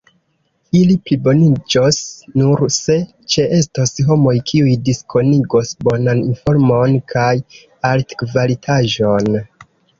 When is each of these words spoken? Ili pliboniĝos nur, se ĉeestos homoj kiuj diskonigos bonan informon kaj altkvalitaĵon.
Ili 0.77 0.93
pliboniĝos 1.09 1.99
nur, 2.41 2.63
se 2.77 2.95
ĉeestos 3.35 3.93
homoj 4.09 4.35
kiuj 4.49 4.73
diskonigos 4.89 5.77
bonan 5.89 6.25
informon 6.33 6.99
kaj 7.15 7.31
altkvalitaĵon. 7.95 9.35